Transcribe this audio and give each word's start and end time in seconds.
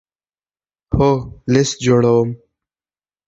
هو، 0.95 1.11
لست 1.53 1.75
جوړوم 1.85 2.29